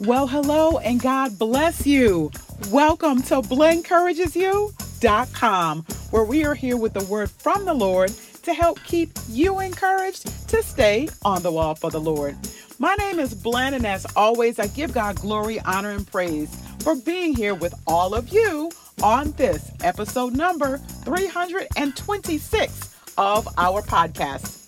Well, 0.00 0.26
hello 0.26 0.78
and 0.78 0.98
God 0.98 1.38
bless 1.38 1.86
you. 1.86 2.30
Welcome 2.70 3.20
to 3.24 3.42
blencouragesu.com, 3.42 5.82
where 6.10 6.24
we 6.24 6.42
are 6.42 6.54
here 6.54 6.78
with 6.78 6.94
the 6.94 7.04
word 7.04 7.30
from 7.30 7.66
the 7.66 7.74
Lord 7.74 8.10
to 8.44 8.54
help 8.54 8.82
keep 8.82 9.10
you 9.28 9.60
encouraged 9.60 10.48
to 10.48 10.62
stay 10.62 11.10
on 11.22 11.42
the 11.42 11.52
wall 11.52 11.74
for 11.74 11.90
the 11.90 12.00
Lord. 12.00 12.34
My 12.78 12.94
name 12.94 13.18
is 13.18 13.34
Blen, 13.34 13.74
and 13.74 13.86
as 13.86 14.06
always, 14.16 14.58
I 14.58 14.68
give 14.68 14.94
God 14.94 15.16
glory, 15.16 15.60
honor, 15.60 15.90
and 15.90 16.10
praise 16.10 16.48
for 16.78 16.96
being 16.96 17.36
here 17.36 17.54
with 17.54 17.74
all 17.86 18.14
of 18.14 18.30
you 18.30 18.70
on 19.02 19.32
this 19.32 19.70
episode 19.82 20.34
number 20.34 20.78
326 21.04 22.96
of 23.18 23.46
our 23.58 23.82
podcast. 23.82 24.59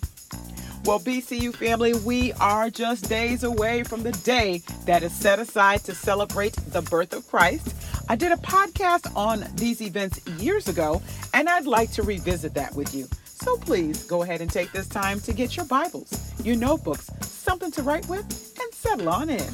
Well, 0.85 0.99
BCU 0.99 1.55
family, 1.55 1.95
we 1.95 2.33
are 2.35 2.69
just 2.69 3.09
days 3.09 3.45
away 3.45 3.85
from 3.85 4.03
the 4.03 4.11
day 4.11 4.63
that 4.85 5.05
is 5.05 5.13
set 5.13 5.39
aside 5.39 5.85
to 5.85 5.95
celebrate 5.95 6.55
the 6.55 6.83
birth 6.83 7.13
of 7.13 7.25
Christ. 7.29 7.73
I 8.09 8.17
did 8.17 8.33
a 8.33 8.37
podcast 8.37 9.15
on 9.15 9.45
these 9.55 9.81
events 9.81 10.27
years 10.41 10.67
ago, 10.67 11.01
and 11.35 11.49
I'd 11.49 11.67
like 11.67 11.93
to 11.93 12.03
revisit 12.03 12.55
that 12.55 12.75
with 12.75 12.93
you. 12.97 13.07
So 13.25 13.57
please 13.59 14.03
go 14.03 14.25
ahead 14.25 14.41
and 14.41 14.51
take 14.51 14.73
this 14.73 14.89
time 14.89 15.21
to 15.21 15.33
get 15.33 15.57
your 15.57 15.67
Bibles, 15.67 16.13
your 16.45 16.57
notebooks, 16.57 17.09
something 17.21 17.71
to 17.71 17.85
write 17.85 18.09
with, 18.09 18.59
and 18.61 18.75
settle 18.75 19.09
on 19.09 19.31
in. 19.31 19.53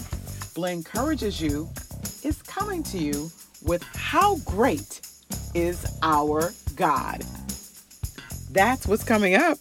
Blen 0.55 0.79
encourages 0.79 1.43
you 1.43 1.69
is 2.24 2.41
coming 2.41 2.83
to 2.85 2.97
you 2.97 3.30
with 3.63 3.83
how 3.95 4.37
great 4.47 5.02
is 5.52 5.85
our 6.02 6.55
God. 6.74 7.23
That's 8.51 8.87
what's 8.87 9.05
coming 9.05 9.35
up 9.35 9.59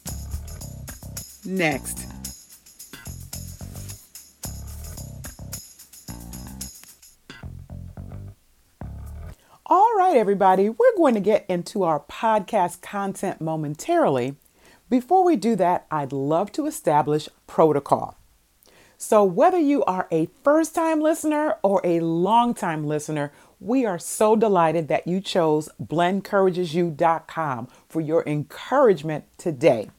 next. 1.48 2.06
All 9.70 9.94
right, 9.98 10.16
everybody, 10.16 10.70
we're 10.70 10.96
going 10.96 11.14
to 11.16 11.20
get 11.20 11.46
into 11.50 11.84
our 11.84 12.00
podcast 12.00 12.82
content 12.82 13.42
momentarily. 13.42 14.36
Before 14.90 15.26
we 15.26 15.36
do 15.36 15.58
that, 15.58 15.86
I'd 15.92 16.14
love 16.14 16.54
to 16.54 16.66
establish 16.68 17.28
protocol. 17.48 18.16
So, 18.98 19.24
whether 19.24 19.60
you 19.60 19.84
are 19.84 20.08
a 20.10 20.30
first 20.44 20.74
time 20.74 21.02
listener 21.02 21.58
or 21.62 21.82
a 21.84 22.00
long 22.00 22.54
time 22.54 22.88
listener, 22.88 23.34
we 23.60 23.86
are 23.86 24.00
so 24.00 24.36
delighted 24.36 24.88
that 24.88 25.06
you 25.06 25.20
chose 25.20 25.68
blencouragesu.com 25.84 27.68
for 27.90 28.02
your 28.02 28.24
encouragement 28.26 29.26
today. 29.38 29.90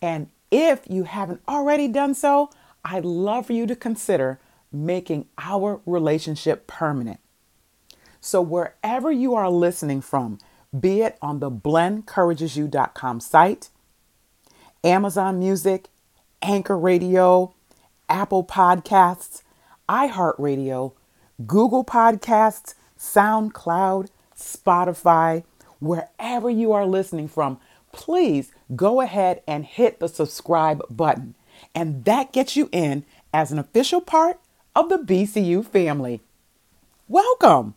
And 0.00 0.28
if 0.52 0.82
you 0.88 1.04
haven't 1.04 1.42
already 1.48 1.88
done 1.88 2.14
so, 2.14 2.50
I'd 2.84 3.04
love 3.04 3.46
for 3.46 3.54
you 3.54 3.66
to 3.66 3.74
consider 3.74 4.38
making 4.70 5.26
our 5.38 5.80
relationship 5.86 6.66
permanent. 6.66 7.18
So, 8.20 8.40
wherever 8.40 9.10
you 9.10 9.34
are 9.34 9.50
listening 9.50 10.02
from, 10.02 10.38
be 10.78 11.00
it 11.00 11.18
on 11.20 11.40
the 11.40 11.50
blencouragesu.com 11.50 13.20
site, 13.20 13.70
Amazon 14.84 15.38
Music, 15.38 15.88
Anchor 16.40 16.78
Radio, 16.78 17.54
Apple 18.08 18.44
Podcasts, 18.44 19.42
iHeartRadio, 19.88 20.92
Google 21.46 21.84
Podcasts, 21.84 22.74
SoundCloud, 22.98 24.08
Spotify, 24.36 25.44
wherever 25.80 26.48
you 26.48 26.72
are 26.72 26.86
listening 26.86 27.28
from, 27.28 27.58
please 27.92 28.52
go 28.74 29.00
ahead 29.00 29.42
and 29.46 29.64
hit 29.64 30.00
the 30.00 30.08
subscribe 30.08 30.82
button. 30.90 31.34
And 31.74 32.04
that 32.04 32.32
gets 32.32 32.56
you 32.56 32.68
in 32.72 33.04
as 33.32 33.52
an 33.52 33.58
official 33.58 34.00
part 34.00 34.40
of 34.74 34.88
the 34.88 34.98
BCU 34.98 35.64
family. 35.64 36.20
Welcome. 37.08 37.74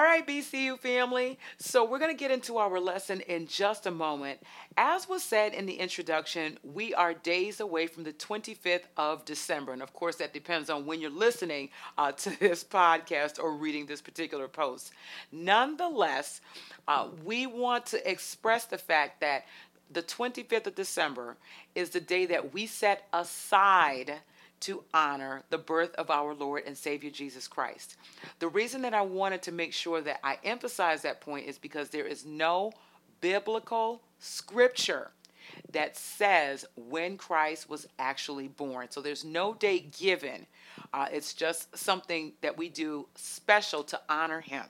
All 0.00 0.06
right, 0.06 0.26
BCU 0.26 0.78
family. 0.78 1.38
So, 1.58 1.84
we're 1.84 1.98
going 1.98 2.10
to 2.10 2.18
get 2.18 2.30
into 2.30 2.56
our 2.56 2.80
lesson 2.80 3.20
in 3.20 3.46
just 3.46 3.84
a 3.84 3.90
moment. 3.90 4.40
As 4.78 5.06
was 5.06 5.22
said 5.22 5.52
in 5.52 5.66
the 5.66 5.74
introduction, 5.74 6.58
we 6.64 6.94
are 6.94 7.12
days 7.12 7.60
away 7.60 7.86
from 7.86 8.04
the 8.04 8.14
25th 8.14 8.84
of 8.96 9.26
December. 9.26 9.74
And 9.74 9.82
of 9.82 9.92
course, 9.92 10.16
that 10.16 10.32
depends 10.32 10.70
on 10.70 10.86
when 10.86 11.02
you're 11.02 11.10
listening 11.10 11.68
uh, 11.98 12.12
to 12.22 12.40
this 12.40 12.64
podcast 12.64 13.38
or 13.38 13.52
reading 13.52 13.84
this 13.84 14.00
particular 14.00 14.48
post. 14.48 14.92
Nonetheless, 15.32 16.40
uh, 16.88 17.08
we 17.22 17.46
want 17.46 17.84
to 17.84 18.10
express 18.10 18.64
the 18.64 18.78
fact 18.78 19.20
that 19.20 19.44
the 19.92 20.02
25th 20.02 20.68
of 20.68 20.74
December 20.76 21.36
is 21.74 21.90
the 21.90 22.00
day 22.00 22.24
that 22.24 22.54
we 22.54 22.64
set 22.64 23.06
aside 23.12 24.14
to 24.60 24.84
honor 24.92 25.42
the 25.50 25.58
birth 25.58 25.94
of 25.94 26.10
our 26.10 26.34
Lord 26.34 26.64
and 26.66 26.76
Savior 26.76 27.10
Jesus 27.10 27.48
Christ. 27.48 27.96
The 28.38 28.48
reason 28.48 28.82
that 28.82 28.94
I 28.94 29.02
wanted 29.02 29.42
to 29.42 29.52
make 29.52 29.72
sure 29.72 30.00
that 30.02 30.20
I 30.22 30.38
emphasize 30.44 31.02
that 31.02 31.20
point 31.20 31.46
is 31.46 31.58
because 31.58 31.90
there 31.90 32.06
is 32.06 32.24
no 32.24 32.72
biblical 33.20 34.02
scripture 34.18 35.10
that 35.72 35.96
says 35.96 36.64
when 36.76 37.16
Christ 37.16 37.68
was 37.68 37.86
actually 37.98 38.48
born. 38.48 38.88
So 38.90 39.00
there's 39.00 39.24
no 39.24 39.54
date 39.54 39.96
given. 39.96 40.46
Uh, 40.92 41.06
it's 41.10 41.34
just 41.34 41.76
something 41.76 42.32
that 42.40 42.56
we 42.56 42.68
do 42.68 43.06
special 43.14 43.82
to 43.84 44.00
honor 44.08 44.40
him. 44.40 44.64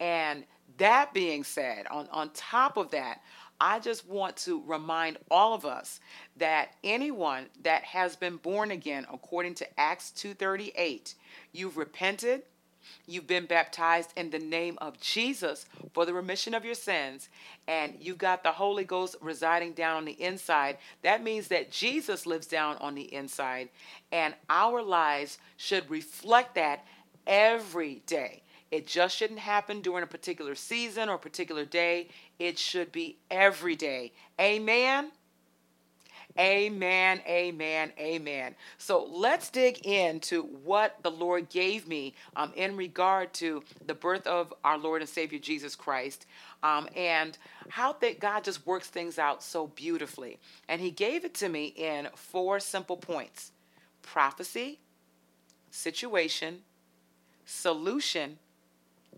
And 0.00 0.44
that 0.78 1.14
being 1.14 1.44
said, 1.44 1.86
on, 1.90 2.08
on 2.10 2.30
top 2.30 2.76
of 2.76 2.90
that, 2.90 3.20
I 3.60 3.78
just 3.80 4.06
want 4.06 4.36
to 4.38 4.62
remind 4.66 5.18
all 5.30 5.54
of 5.54 5.64
us 5.64 6.00
that 6.36 6.74
anyone 6.84 7.46
that 7.62 7.84
has 7.84 8.16
been 8.16 8.36
born 8.36 8.70
again 8.70 9.06
according 9.12 9.54
to 9.56 9.80
Acts 9.80 10.10
2:38, 10.10 11.14
you've 11.52 11.76
repented, 11.76 12.42
you've 13.06 13.26
been 13.26 13.46
baptized 13.46 14.12
in 14.16 14.30
the 14.30 14.38
name 14.38 14.78
of 14.80 15.00
Jesus 15.00 15.66
for 15.92 16.04
the 16.04 16.14
remission 16.14 16.54
of 16.54 16.64
your 16.64 16.74
sins, 16.74 17.28
and 17.66 17.96
you've 18.00 18.18
got 18.18 18.42
the 18.42 18.52
Holy 18.52 18.84
Ghost 18.84 19.16
residing 19.20 19.72
down 19.72 19.96
on 19.96 20.04
the 20.04 20.20
inside. 20.20 20.78
That 21.02 21.22
means 21.22 21.48
that 21.48 21.70
Jesus 21.70 22.26
lives 22.26 22.46
down 22.46 22.76
on 22.76 22.94
the 22.94 23.12
inside, 23.12 23.70
and 24.12 24.34
our 24.50 24.82
lives 24.82 25.38
should 25.56 25.90
reflect 25.90 26.54
that 26.56 26.86
every 27.26 28.02
day. 28.06 28.42
It 28.70 28.86
just 28.86 29.16
shouldn't 29.16 29.38
happen 29.38 29.80
during 29.80 30.02
a 30.02 30.08
particular 30.08 30.54
season 30.54 31.08
or 31.08 31.14
a 31.14 31.18
particular 31.18 31.64
day. 31.64 32.08
It 32.38 32.58
should 32.58 32.92
be 32.92 33.16
every 33.30 33.76
day. 33.76 34.12
Amen. 34.40 35.12
Amen, 36.38 37.22
amen, 37.26 37.92
amen. 37.98 38.54
So 38.76 39.08
let's 39.10 39.48
dig 39.48 39.86
into 39.86 40.42
what 40.42 40.96
the 41.02 41.10
Lord 41.10 41.48
gave 41.48 41.88
me 41.88 42.14
um, 42.34 42.52
in 42.56 42.76
regard 42.76 43.32
to 43.34 43.62
the 43.86 43.94
birth 43.94 44.26
of 44.26 44.52
our 44.62 44.76
Lord 44.76 45.00
and 45.00 45.08
Savior 45.08 45.38
Jesus 45.38 45.74
Christ 45.74 46.26
um, 46.62 46.88
and 46.94 47.38
how 47.70 47.94
that 47.94 48.20
God 48.20 48.44
just 48.44 48.66
works 48.66 48.88
things 48.88 49.18
out 49.18 49.42
so 49.42 49.68
beautifully. 49.68 50.38
And 50.68 50.80
He 50.80 50.90
gave 50.90 51.24
it 51.24 51.32
to 51.34 51.48
me 51.48 51.66
in 51.68 52.08
four 52.14 52.60
simple 52.60 52.98
points 52.98 53.52
prophecy, 54.02 54.78
situation, 55.70 56.58
solution, 57.46 58.38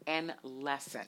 and 0.08 0.34
lesson. 0.42 1.06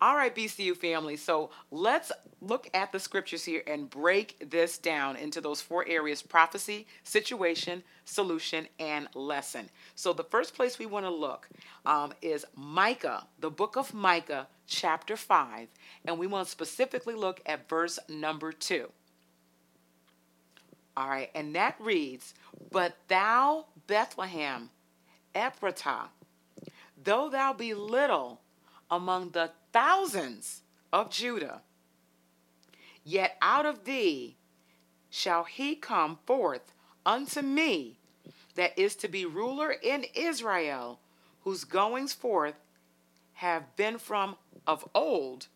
All 0.00 0.14
right, 0.14 0.34
BCU 0.34 0.76
family. 0.76 1.16
So 1.16 1.50
let's 1.70 2.12
look 2.40 2.68
at 2.72 2.92
the 2.92 3.00
scriptures 3.00 3.44
here 3.44 3.62
and 3.66 3.90
break 3.90 4.48
this 4.50 4.78
down 4.78 5.16
into 5.16 5.40
those 5.40 5.60
four 5.60 5.84
areas 5.88 6.22
prophecy, 6.22 6.86
situation, 7.02 7.82
solution, 8.04 8.68
and 8.78 9.08
lesson. 9.14 9.68
So 9.96 10.12
the 10.12 10.24
first 10.24 10.54
place 10.54 10.78
we 10.78 10.86
want 10.86 11.04
to 11.04 11.10
look 11.10 11.48
um, 11.84 12.12
is 12.22 12.44
Micah, 12.54 13.26
the 13.40 13.50
book 13.50 13.76
of 13.76 13.92
Micah, 13.92 14.46
chapter 14.68 15.16
5. 15.16 15.68
And 16.04 16.18
we 16.18 16.28
want 16.28 16.46
to 16.46 16.50
specifically 16.50 17.14
look 17.14 17.40
at 17.44 17.68
verse 17.68 17.98
number 18.08 18.52
2. 18.52 18.88
All 20.96 21.08
right, 21.08 21.30
and 21.34 21.54
that 21.54 21.76
reads, 21.80 22.34
But 22.70 22.96
thou, 23.08 23.66
Bethlehem, 23.86 24.70
Ephratah, 25.34 26.08
though 27.02 27.28
thou 27.28 27.52
be 27.52 27.74
little 27.74 28.40
among 28.90 29.30
the 29.30 29.50
thousands 29.72 30.62
of 30.92 31.10
Judah, 31.10 31.62
yet 33.04 33.36
out 33.40 33.66
of 33.66 33.84
thee 33.84 34.36
shall 35.10 35.44
he 35.44 35.74
come 35.74 36.18
forth 36.26 36.72
unto 37.04 37.42
me 37.42 37.98
that 38.54 38.78
is 38.78 38.96
to 38.96 39.08
be 39.08 39.24
ruler 39.24 39.70
in 39.70 40.04
Israel, 40.14 40.98
whose 41.42 41.64
goings 41.64 42.12
forth 42.12 42.56
have 43.34 43.76
been 43.76 43.98
from 43.98 44.36
of 44.66 44.86
old, 44.94 45.46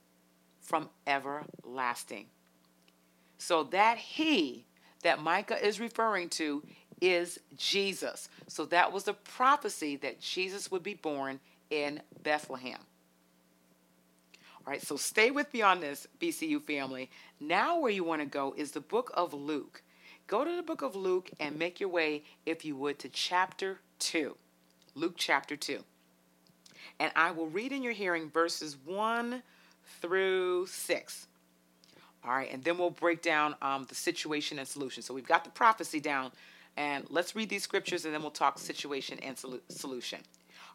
from 0.60 0.88
everlasting. 1.06 2.26
So 3.38 3.64
that 3.64 3.98
he 3.98 4.66
that 5.02 5.20
Micah 5.20 5.64
is 5.64 5.80
referring 5.80 6.28
to 6.28 6.62
is 7.02 7.40
Jesus. 7.56 8.28
So 8.46 8.64
that 8.66 8.92
was 8.92 9.04
the 9.04 9.12
prophecy 9.12 9.96
that 9.96 10.20
Jesus 10.20 10.70
would 10.70 10.84
be 10.84 10.94
born 10.94 11.40
in 11.68 12.00
Bethlehem. 12.22 12.78
All 14.64 14.70
right, 14.70 14.80
so 14.80 14.96
stay 14.96 15.32
with 15.32 15.52
me 15.52 15.60
on 15.60 15.80
this, 15.80 16.06
BCU 16.20 16.62
family. 16.62 17.10
Now, 17.40 17.80
where 17.80 17.90
you 17.90 18.04
want 18.04 18.22
to 18.22 18.26
go 18.26 18.54
is 18.56 18.70
the 18.70 18.80
book 18.80 19.10
of 19.14 19.34
Luke. 19.34 19.82
go 20.28 20.44
to 20.44 20.56
the 20.56 20.62
book 20.62 20.80
of 20.80 20.94
Luke 20.94 21.30
and 21.40 21.58
make 21.58 21.80
your 21.80 21.88
way, 21.88 22.22
if 22.46 22.64
you 22.64 22.76
would, 22.76 23.00
to 23.00 23.08
chapter 23.08 23.80
2. 23.98 24.36
Luke 24.94 25.14
chapter 25.16 25.56
2. 25.56 25.80
And 27.00 27.10
I 27.16 27.32
will 27.32 27.48
read 27.48 27.72
in 27.72 27.82
your 27.82 27.92
hearing 27.92 28.30
verses 28.30 28.76
1 28.84 29.42
through 30.00 30.66
6. 30.66 31.26
All 32.24 32.32
right, 32.32 32.52
and 32.52 32.62
then 32.62 32.78
we'll 32.78 32.90
break 32.90 33.20
down 33.20 33.56
um, 33.60 33.84
the 33.88 33.96
situation 33.96 34.60
and 34.60 34.68
solution. 34.68 35.02
So 35.02 35.12
we've 35.12 35.26
got 35.26 35.42
the 35.42 35.50
prophecy 35.50 35.98
down, 35.98 36.30
and 36.76 37.06
let's 37.10 37.36
read 37.36 37.48
these 37.48 37.62
scriptures 37.62 38.04
and 38.04 38.14
then 38.14 38.22
we'll 38.22 38.30
talk 38.30 38.58
situation 38.58 39.18
and 39.22 39.36
sol- 39.36 39.60
solution. 39.68 40.20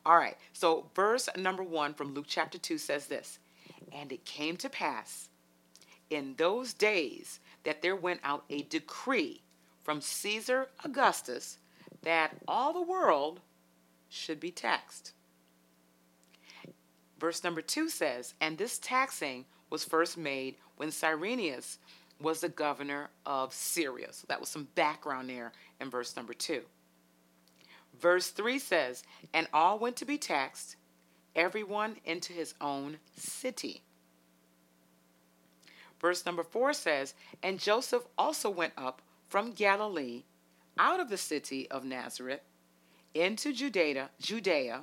All 0.06 0.18
right, 0.18 0.38
so 0.54 0.90
verse 0.96 1.28
number 1.36 1.64
one 1.64 1.94
from 1.94 2.14
Luke 2.14 2.26
chapter 2.28 2.58
2 2.58 2.78
says 2.78 3.08
this 3.08 3.40
And 3.92 4.12
it 4.12 4.26
came 4.26 4.58
to 4.58 4.70
pass 4.70 5.30
in 6.10 6.36
those 6.38 6.74
days 6.74 7.40
that 7.64 7.82
there 7.82 7.96
went 7.96 8.22
out 8.24 8.46
a 8.50 8.62
decree 8.64 9.42
from 9.84 10.02
Caesar 10.02 10.70
Augustus 10.84 11.58
that 12.04 12.38
all 12.48 12.74
the 12.74 12.82
world 12.82 13.42
should 14.10 14.40
be 14.40 14.52
taxed. 14.52 15.14
Verse 17.20 17.44
number 17.44 17.62
2 17.62 17.90
says, 17.90 18.34
And 18.40 18.58
this 18.58 18.78
taxing 18.78 19.46
was 19.70 19.84
first 19.84 20.18
made 20.18 20.56
when 20.78 20.92
Cyrenius 20.92 21.80
was 22.19 22.42
the 22.42 22.50
governor 22.50 23.10
of 23.25 23.54
Syria. 23.54 24.08
So 24.12 24.25
that 24.28 24.40
was 24.40 24.50
some 24.50 24.68
background 24.75 25.30
there 25.30 25.52
in 25.80 25.90
verse 25.90 26.16
number 26.16 26.34
2. 26.34 26.62
Verse 28.00 28.30
3 28.30 28.60
says, 28.60 29.04
And 29.34 29.48
all 29.54 29.80
went 29.80 29.96
to 29.98 30.06
be 30.06 30.18
taxed, 30.18 30.75
everyone 31.36 31.98
into 32.06 32.34
his 32.34 32.54
own 32.60 32.98
city. 33.16 33.81
Verse 36.00 36.25
number 36.25 36.44
4 36.44 36.74
says, 36.74 37.14
And 37.42 37.60
Joseph 37.60 38.04
also 38.18 38.50
went 38.50 38.74
up 38.78 39.02
from 39.30 39.54
Galilee 39.54 40.24
out 40.78 41.00
of 41.00 41.10
the 41.10 41.18
city 41.18 41.69
of 41.72 41.84
Nazareth 41.84 42.42
into 43.14 43.52
Judea, 43.52 44.10
Judea 44.22 44.81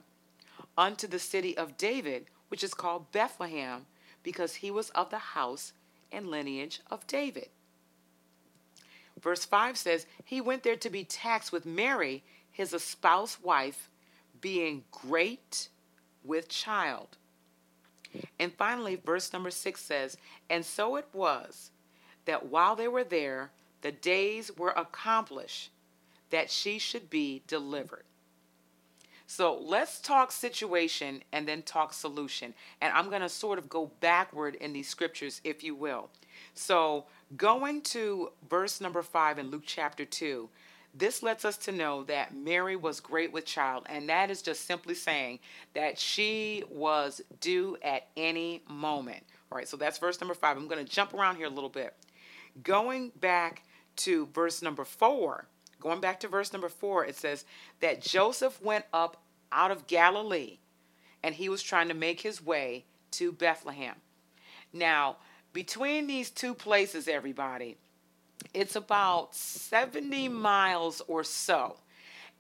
unto 0.77 1.07
the 1.07 1.19
city 1.19 1.57
of 1.57 1.77
David, 1.77 2.27
which 2.49 2.65
is 2.65 2.75
called 2.75 3.13
Bethlehem, 3.13 3.87
because 4.23 4.57
he 4.57 4.71
was 4.71 4.91
of 4.91 5.11
the 5.11 5.19
house 5.19 5.73
and 6.13 6.29
lineage 6.29 6.81
of 6.91 7.07
David. 7.07 7.49
Verse 9.21 9.45
5 9.45 9.77
says, 9.77 10.07
He 10.25 10.41
went 10.41 10.63
there 10.63 10.77
to 10.77 10.91
be 10.91 11.05
taxed 11.05 11.53
with 11.53 11.65
Mary, 11.65 12.23
his 12.51 12.73
espoused 12.73 13.43
wife, 13.43 13.91
being 14.41 14.85
great 14.91 15.69
with 16.23 16.49
child. 16.49 17.17
And 18.39 18.53
finally, 18.53 18.97
verse 18.97 19.33
number 19.33 19.51
6 19.51 19.81
says, 19.81 20.17
And 20.51 20.65
so 20.65 20.97
it 20.97 21.09
was 21.13 21.71
that 22.27 22.47
while 22.47 22.77
they 22.77 22.89
were 22.89 23.05
there, 23.05 23.51
the 23.81 23.93
days 23.93 24.51
were 24.57 24.71
accomplished 24.71 25.71
that 26.31 26.51
she 26.51 26.79
should 26.79 27.11
be 27.11 27.43
delivered. 27.47 28.05
So 29.27 29.59
let's 29.61 30.01
talk 30.01 30.33
situation 30.33 31.23
and 31.33 31.49
then 31.49 31.63
talk 31.63 31.93
solution. 31.93 32.55
And 32.81 32.93
I'm 32.93 33.09
going 33.09 33.23
to 33.23 33.29
sort 33.29 33.59
of 33.59 33.69
go 33.69 33.91
backward 34.01 34.55
in 34.57 34.73
these 34.73 34.89
scriptures, 34.89 35.41
if 35.45 35.65
you 35.65 35.75
will. 35.75 36.11
So 36.55 37.07
going 37.37 37.81
to 37.83 38.31
verse 38.49 38.81
number 38.81 39.03
five 39.03 39.39
in 39.39 39.51
Luke 39.51 39.65
chapter 39.67 40.05
2, 40.05 40.49
this 40.97 41.23
lets 41.23 41.45
us 41.45 41.57
to 41.59 41.73
know 41.73 42.05
that 42.05 42.37
Mary 42.37 42.77
was 42.77 43.01
great 43.01 43.33
with 43.33 43.45
child, 43.45 43.85
and 43.89 44.09
that 44.09 44.31
is 44.31 44.43
just 44.43 44.65
simply 44.65 44.95
saying 44.95 45.41
that 45.75 45.99
she 45.99 46.63
was 46.71 47.21
due 47.41 47.77
at 47.83 48.07
any 48.17 48.63
moment. 48.69 49.25
All 49.51 49.59
right, 49.59 49.69
so 49.69 49.77
that's 49.77 49.99
verse 49.99 50.21
number 50.21 50.35
five. 50.35 50.57
I'm 50.57 50.69
going 50.69 50.85
to 50.85 50.91
jump 50.91 51.13
around 51.13 51.37
here 51.37 51.47
a 51.47 51.51
little 51.51 51.69
bit. 51.69 51.95
Going 52.63 53.11
back 53.21 53.65
to 53.97 54.27
verse 54.27 54.63
number 54.63 54.85
four, 54.85 55.47
going 55.85 56.01
back 56.01 56.19
to 56.21 56.29
verse 56.29 56.53
number 56.53 56.71
four, 56.71 57.05
it 57.05 57.15
says 57.15 57.45
that 57.81 58.01
Joseph 58.01 58.61
went 58.61 58.87
up 58.93 59.23
out 59.53 59.71
of 59.71 59.87
Galilee 59.87 60.59
and 61.23 61.35
he 61.35 61.49
was 61.49 61.63
trying 61.63 61.89
to 61.89 61.95
make 61.95 62.23
his 62.23 62.45
way 62.45 62.87
to 63.13 63.31
Bethlehem. 63.31 63.95
Now, 64.73 65.19
between 65.53 66.07
these 66.07 66.31
two 66.31 66.55
places, 66.55 67.07
everybody, 67.07 67.77
it's 68.55 68.77
about 68.77 69.35
70 69.35 70.29
miles 70.31 71.03
or 71.07 71.23
so. 71.23 71.77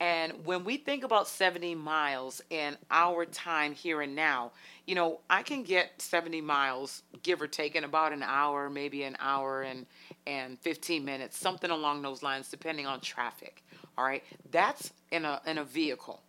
And 0.00 0.44
when 0.44 0.64
we 0.64 0.78
think 0.78 1.04
about 1.04 1.28
70 1.28 1.74
miles 1.76 2.42
in 2.50 2.76
our 2.90 3.26
time 3.26 3.74
here 3.74 4.00
and 4.00 4.16
now, 4.16 4.52
you 4.86 4.94
know, 4.94 5.20
I 5.30 5.42
can 5.42 5.62
get 5.62 6.00
70 6.00 6.40
miles, 6.40 7.02
give 7.22 7.40
or 7.40 7.46
take, 7.46 7.76
in 7.76 7.84
about 7.84 8.12
an 8.12 8.22
hour, 8.22 8.68
maybe 8.68 9.04
an 9.04 9.16
hour 9.20 9.62
and, 9.62 9.86
and 10.26 10.58
15 10.60 11.04
minutes, 11.04 11.38
something 11.38 11.70
along 11.70 12.02
those 12.02 12.22
lines, 12.22 12.48
depending 12.48 12.86
on 12.86 13.00
traffic. 13.00 13.62
All 13.96 14.04
right. 14.04 14.24
That's 14.50 14.92
in 15.10 15.24
a, 15.24 15.40
in 15.46 15.58
a 15.58 15.64
vehicle. 15.64 16.22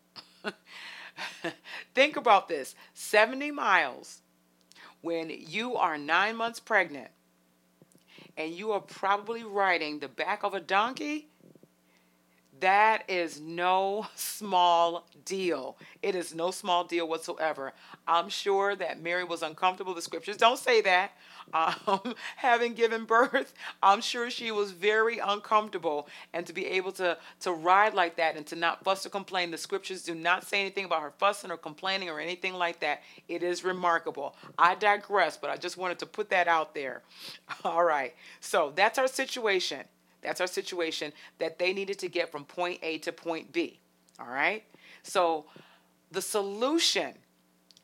think 1.94 2.18
about 2.18 2.48
this 2.48 2.76
70 2.94 3.52
miles 3.52 4.22
when 5.02 5.30
you 5.30 5.76
are 5.76 5.98
nine 5.98 6.36
months 6.36 6.60
pregnant 6.60 7.10
and 8.38 8.52
you 8.54 8.72
are 8.72 8.82
probably 8.82 9.44
riding 9.44 10.00
the 10.00 10.08
back 10.08 10.44
of 10.44 10.54
a 10.54 10.60
donkey 10.60 11.30
that 12.60 13.04
is 13.10 13.42
no 13.42 14.08
small 14.16 15.08
deal. 15.26 15.78
It 16.02 16.16
is 16.16 16.34
no 16.34 16.52
small 16.52 16.84
deal 16.84 17.08
whatsoever. 17.08 17.74
I'm 18.08 18.30
sure 18.30 18.76
that 18.76 19.02
Mary 19.02 19.24
was 19.24 19.42
uncomfortable. 19.42 19.94
The 19.94 20.02
scriptures 20.02 20.38
don't 20.38 20.60
say 20.60 20.82
that. 20.82 21.12
Um, 21.54 22.16
having 22.38 22.74
given 22.74 23.06
birth, 23.06 23.54
I'm 23.84 24.02
sure 24.02 24.30
she 24.30 24.52
was 24.52 24.72
very 24.72 25.20
uncomfortable. 25.20 26.08
And 26.34 26.46
to 26.48 26.54
be 26.54 26.66
able 26.68 26.92
to, 26.94 27.18
to 27.42 27.52
ride 27.52 27.94
like 27.94 28.16
that 28.18 28.38
and 28.38 28.46
to 28.48 28.56
not 28.56 28.84
fuss 28.84 29.06
or 29.06 29.10
complain, 29.10 29.52
the 29.52 29.58
scriptures 29.58 30.04
do 30.04 30.16
not 30.16 30.46
say 30.46 30.62
anything 30.62 30.86
about 30.86 31.02
her 31.02 31.14
fussing 31.18 31.52
or 31.52 31.58
complaining 31.58 32.10
or 32.10 32.20
anything 32.20 32.54
like 32.54 32.80
that. 32.80 33.02
It 33.28 33.44
is 33.44 33.64
remarkable. 33.64 34.36
I 34.58 34.76
digress, 34.76 35.38
but 35.38 35.50
I 35.50 35.58
just 35.58 35.78
wanted 35.78 36.00
to 36.00 36.06
put 36.06 36.30
that 36.30 36.48
out 36.48 36.74
there. 36.74 37.04
All 37.66 37.84
right. 37.84 38.16
So 38.40 38.72
that's 38.76 38.98
our 38.98 39.08
situation. 39.08 39.86
That's 40.26 40.42
our 40.42 40.48
situation 40.48 41.14
that 41.40 41.60
they 41.60 41.74
needed 41.74 42.00
to 42.00 42.10
get 42.10 42.32
from 42.32 42.46
point 42.46 42.80
A 42.82 42.98
to 43.00 43.12
point 43.12 43.52
B. 43.52 43.80
All 44.20 44.28
right? 44.28 44.64
So 45.04 45.46
the 46.12 46.22
solution, 46.22 47.14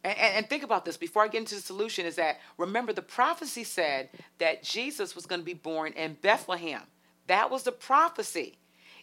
and, 0.04 0.18
and, 0.18 0.50
think 0.50 0.64
about 0.64 0.86
this 0.86 0.98
before 0.98 1.24
I 1.24 1.28
get 1.28 1.40
into 1.40 1.56
the 1.56 1.62
solution, 1.62 2.06
is 2.06 2.16
that 2.16 2.40
remember 2.58 2.94
the 2.94 3.02
prophecy 3.02 3.64
said 3.64 4.10
that 4.40 4.64
Jesus 4.64 5.16
was 5.16 5.26
going 5.26 5.42
to 5.42 5.46
be 5.46 5.54
born 5.54 5.94
in 5.94 6.18
Bethlehem. 6.22 6.82
That 7.28 7.52
was 7.52 7.64
the 7.64 7.72
prophecy. 7.72 8.58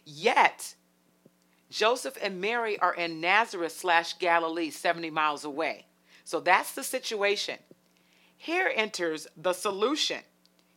Yet, 0.05 0.75
Joseph 1.69 2.17
and 2.21 2.41
Mary 2.41 2.79
are 2.79 2.93
in 2.93 3.21
Nazareth 3.21 3.71
slash 3.71 4.17
Galilee, 4.17 4.71
70 4.71 5.09
miles 5.11 5.45
away. 5.45 5.85
So 6.23 6.39
that's 6.39 6.73
the 6.73 6.83
situation. 6.83 7.57
Here 8.37 8.71
enters 8.75 9.27
the 9.35 9.53
solution. 9.53 10.19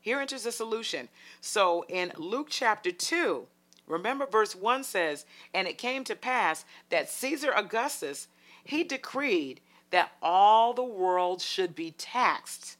Here 0.03 0.21
enters 0.21 0.43
the 0.43 0.53
solution. 0.53 1.09
So 1.41 1.87
in 1.89 2.13
Luke 2.19 2.49
chapter 2.51 2.91
2, 2.91 3.47
remember 3.87 4.27
verse 4.27 4.55
1 4.55 4.83
says, 4.83 5.25
And 5.55 5.69
it 5.69 5.79
came 5.79 6.03
to 6.05 6.17
pass 6.17 6.65
that 6.91 7.09
Caesar 7.09 7.53
Augustus, 7.53 8.27
he 8.65 8.83
decreed 8.83 9.61
that 9.91 10.11
all 10.21 10.75
the 10.75 10.83
world 10.83 11.41
should 11.41 11.77
be 11.77 11.93
taxed. 11.93 12.77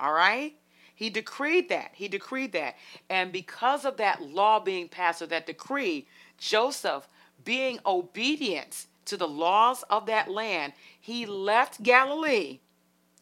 All 0.00 0.12
right? 0.12 0.56
He 0.96 1.10
decreed 1.10 1.68
that. 1.68 1.92
He 1.94 2.08
decreed 2.08 2.52
that. 2.52 2.74
And 3.08 3.30
because 3.30 3.84
of 3.84 3.96
that 3.98 4.22
law 4.22 4.58
being 4.58 4.88
passed 4.88 5.22
or 5.22 5.26
that 5.26 5.46
decree, 5.46 6.08
Joseph, 6.38 7.08
being 7.44 7.78
obedient 7.86 8.86
to 9.04 9.16
the 9.16 9.28
laws 9.28 9.84
of 9.84 10.06
that 10.06 10.28
land, 10.28 10.72
he 11.00 11.24
left 11.24 11.84
Galilee 11.84 12.58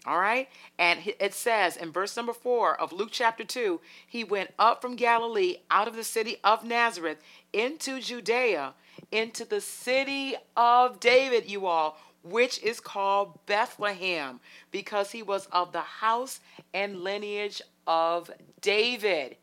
all 0.05 0.19
right. 0.19 0.49
And 0.79 1.01
it 1.21 1.33
says 1.33 1.77
in 1.77 1.93
verse 1.93 2.17
number 2.17 2.33
four 2.33 2.79
of 2.81 2.93
Luke 2.93 3.11
chapter 3.13 3.45
2 3.45 3.81
he 4.07 4.25
went 4.25 4.51
up 4.59 4.83
from 4.83 4.97
Galilee 4.97 5.59
out 5.71 5.87
of 5.87 5.95
the 5.95 6.05
city 6.05 6.39
of 6.43 6.65
Nazareth 6.65 7.19
into 7.53 8.01
Judea, 8.01 8.75
into 9.13 9.45
the 9.45 9.61
city 9.61 10.35
of 10.57 10.99
David, 10.99 11.49
you 11.49 11.67
all, 11.67 11.99
which 12.25 12.61
is 12.63 12.81
called 12.81 13.39
Bethlehem, 13.47 14.41
because 14.71 15.13
he 15.13 15.23
was 15.23 15.47
of 15.53 15.73
the 15.73 15.81
house 15.81 16.41
and 16.75 17.01
lineage 17.01 17.63
of 17.87 18.31
David. 18.61 19.37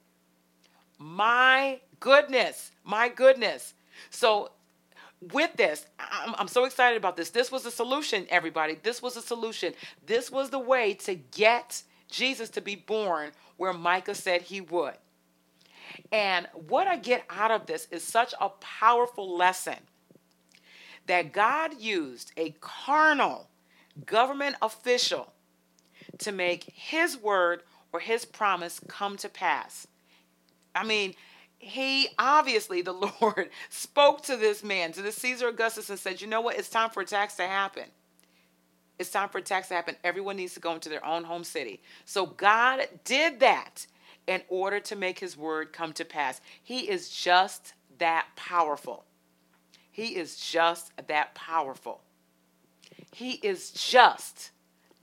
My 0.97 1.79
goodness. 1.99 2.71
My 2.83 3.07
goodness. 3.07 3.73
So 4.09 4.51
with 5.21 5.53
this, 5.55 5.85
I'm, 5.99 6.33
I'm, 6.37 6.47
so 6.47 6.65
excited 6.65 6.97
about 6.97 7.17
this. 7.17 7.29
This 7.29 7.51
was 7.51 7.65
a 7.65 7.71
solution, 7.71 8.25
everybody. 8.29 8.77
This 8.81 9.01
was 9.01 9.17
a 9.17 9.21
solution. 9.21 9.73
This 10.05 10.31
was 10.31 10.49
the 10.49 10.59
way 10.59 10.93
to 10.95 11.15
get 11.15 11.83
Jesus 12.09 12.49
to 12.51 12.61
be 12.61 12.75
born 12.75 13.31
where 13.57 13.73
Micah 13.73 14.15
said 14.15 14.43
he 14.43 14.61
would. 14.61 14.95
And 16.11 16.47
what 16.53 16.87
I 16.87 16.97
get 16.97 17.25
out 17.29 17.51
of 17.51 17.65
this 17.65 17.87
is 17.91 18.03
such 18.03 18.33
a 18.39 18.49
powerful 18.49 19.35
lesson 19.35 19.77
that 21.07 21.33
God 21.33 21.79
used 21.79 22.31
a 22.37 22.55
carnal 22.61 23.49
government 24.05 24.55
official 24.61 25.33
to 26.19 26.31
make 26.31 26.71
his 26.73 27.17
word 27.17 27.63
or 27.91 27.99
his 27.99 28.25
promise 28.25 28.79
come 28.87 29.17
to 29.17 29.29
pass. 29.29 29.87
I 30.75 30.83
mean, 30.83 31.15
he 31.59 32.07
obviously, 32.17 32.81
the 32.81 32.93
Lord, 33.21 33.49
spoke 33.69 34.21
to 34.23 34.37
this 34.37 34.63
man, 34.63 34.93
to 34.93 35.01
the 35.01 35.11
Caesar 35.11 35.49
Augustus, 35.49 35.89
and 35.89 35.99
said, 35.99 36.21
You 36.21 36.27
know 36.27 36.41
what? 36.41 36.57
It's 36.57 36.69
time 36.69 36.89
for 36.89 37.01
a 37.01 37.05
tax 37.05 37.35
to 37.35 37.43
happen. 37.43 37.85
It's 38.97 39.11
time 39.11 39.29
for 39.29 39.37
a 39.37 39.41
tax 39.41 39.67
to 39.69 39.75
happen. 39.75 39.95
Everyone 40.03 40.35
needs 40.37 40.53
to 40.55 40.59
go 40.59 40.73
into 40.73 40.89
their 40.89 41.05
own 41.05 41.23
home 41.23 41.43
city. 41.43 41.81
So 42.05 42.25
God 42.25 42.87
did 43.05 43.39
that 43.41 43.87
in 44.27 44.41
order 44.49 44.79
to 44.81 44.95
make 44.95 45.19
his 45.19 45.37
word 45.37 45.71
come 45.71 45.93
to 45.93 46.05
pass. 46.05 46.41
He 46.63 46.89
is 46.89 47.09
just 47.09 47.73
that 47.97 48.27
powerful. 48.35 49.05
He 49.91 50.15
is 50.15 50.37
just 50.37 50.91
that 51.07 51.33
powerful. 51.35 52.01
He 53.11 53.33
is 53.33 53.71
just 53.71 54.51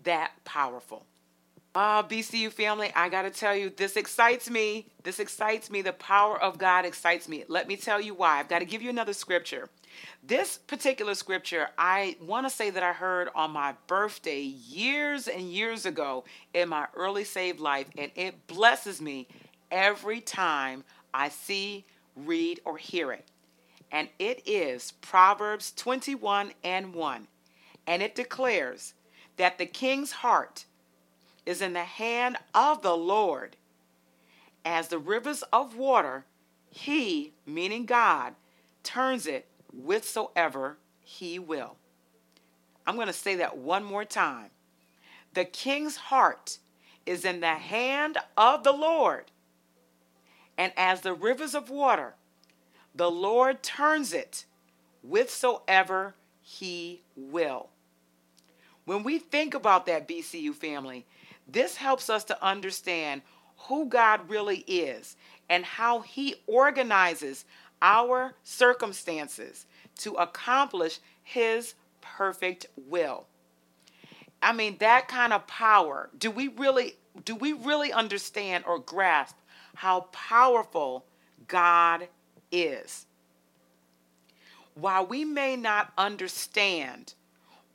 that 0.05 0.33
powerful. 0.45 1.07
Ah, 1.79 1.99
uh, 1.99 2.03
BCU 2.03 2.51
family, 2.51 2.91
I 2.97 3.11
got 3.11 3.23
to 3.23 3.31
tell 3.31 3.55
you, 3.55 3.69
this 3.69 3.99
excites 3.99 4.49
me. 4.49 4.87
This 5.03 5.21
excites 5.21 5.71
me. 5.71 5.83
The 5.83 5.93
power 5.93 6.43
of 6.43 6.57
God 6.57 6.87
excites 6.87 7.29
me. 7.29 7.45
Let 7.49 7.69
me 7.69 7.77
tell 7.77 8.01
you 8.01 8.15
why. 8.15 8.39
I've 8.39 8.49
got 8.49 8.61
to 8.61 8.65
give 8.65 8.81
you 8.81 8.89
another 8.89 9.13
scripture. 9.13 9.69
This 10.25 10.57
particular 10.57 11.15
scripture, 11.15 11.69
I 11.77 12.17
want 12.19 12.47
to 12.47 12.51
say 12.51 12.71
that 12.71 12.83
I 12.83 12.95
heard 12.95 13.29
on 13.35 13.51
my 13.51 13.75
birthday 13.89 14.41
years 14.41 15.29
and 15.29 15.53
years 15.53 15.85
ago 15.85 16.25
in 16.55 16.71
my 16.71 16.87
early 16.95 17.25
saved 17.25 17.61
life, 17.61 17.89
and 17.99 18.11
it 18.15 18.47
blesses 18.47 19.03
me 19.03 19.29
every 19.71 20.23
time 20.23 20.83
I 21.13 21.29
see, 21.29 21.85
read, 22.15 22.59
or 22.65 22.79
hear 22.79 23.13
it. 23.13 23.29
And 23.93 24.09
it 24.19 24.49
is 24.49 24.93
Proverbs 25.03 25.75
21 25.77 26.53
and 26.65 26.95
1. 26.95 27.29
And 27.87 28.03
it 28.03 28.15
declares 28.15 28.95
that 29.37 29.59
the 29.59 29.67
king's 29.67 30.13
heart 30.13 30.65
is 31.47 31.63
in 31.63 31.73
the 31.73 31.85
hand 31.85 32.37
of 32.55 32.83
the 32.83 32.97
Lord. 32.97 33.57
As 34.65 34.89
the 34.89 34.99
rivers 34.99 35.45
of 35.53 35.77
water, 35.77 36.27
he, 36.69 37.33
meaning 37.47 37.87
God, 37.87 38.35
turns 38.83 39.27
it 39.27 39.47
whithersoever 39.73 40.77
he 41.01 41.39
will. 41.39 41.77
I'm 42.87 42.97
going 42.97 43.07
to 43.07 43.13
say 43.13 43.37
that 43.37 43.57
one 43.57 43.85
more 43.85 44.05
time. 44.05 44.51
The 45.35 45.45
king's 45.45 45.97
heart 45.97 46.59
is 47.05 47.25
in 47.25 47.41
the 47.41 47.55
hand 47.55 48.19
of 48.37 48.65
the 48.65 48.73
Lord. 48.73 49.31
And 50.59 50.73
as 50.77 51.03
the 51.03 51.15
rivers 51.15 51.55
of 51.55 51.71
water, 51.71 52.15
the 52.95 53.11
Lord 53.11 53.63
turns 53.63 54.13
it 54.13 54.47
whithersoever 55.03 56.15
he 56.41 57.03
will. 57.17 57.69
When 58.85 59.03
we 59.03 59.19
think 59.19 59.53
about 59.53 59.87
that 59.87 60.09
BCU 60.09 60.55
family, 60.55 61.07
this 61.47 61.77
helps 61.77 62.11
us 62.11 62.25
to 62.25 62.45
understand 62.45 63.23
who 63.69 63.87
God 63.87 64.29
really 64.29 64.59
is 64.67 65.17
and 65.49 65.65
how 65.65 66.01
He 66.01 66.37
organizes 66.47 67.45
our 67.81 68.35
circumstances 68.43 69.67
to 69.99 70.15
accomplish 70.15 70.99
His 71.23 71.75
perfect 72.01 72.67
will. 72.77 73.27
I 74.43 74.53
mean, 74.53 74.77
that 74.79 75.09
kind 75.09 75.33
of 75.33 75.47
power. 75.47 76.11
Do 76.19 76.31
we 76.31 76.49
really 76.49 76.97
do 77.25 77.35
we 77.35 77.53
really 77.55 77.93
understand 77.93 78.65
or 78.67 78.79
grasp 78.79 79.37
how 79.77 80.01
powerful 80.13 81.07
God 81.49 82.09
is? 82.53 83.07
While 84.75 85.07
we 85.07 85.25
may 85.25 85.57
not 85.57 85.93
understand 85.97 87.15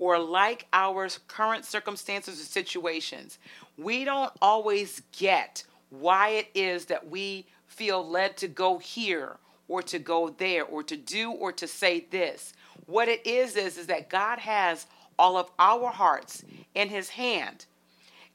or 0.02 0.18
like 0.18 0.66
our 0.74 1.08
current 1.28 1.64
circumstances 1.64 2.42
or 2.42 2.44
situations, 2.44 3.38
we 3.78 4.04
don't 4.04 4.34
always 4.42 5.04
get 5.12 5.64
why 5.92 6.30
it 6.30 6.48
is 6.56 6.86
that 6.86 7.08
we 7.08 7.46
feel 7.68 8.06
led 8.06 8.36
to 8.36 8.48
go 8.48 8.80
here 8.80 9.38
or 9.68 9.84
to 9.84 10.00
go 10.00 10.30
there 10.30 10.66
or 10.66 10.82
to 10.82 10.98
do 10.98 11.32
or 11.32 11.52
to 11.52 11.68
say 11.68 12.08
this. 12.10 12.54
What 12.88 13.10
it 13.10 13.28
is 13.28 13.56
is 13.56 13.78
is 13.78 13.86
that 13.88 14.10
God 14.10 14.40
has 14.40 14.88
all 15.20 15.38
of 15.38 15.52
our 15.60 15.92
hearts 15.92 16.44
in 16.74 16.90
his 16.90 17.10
hand. 17.10 17.68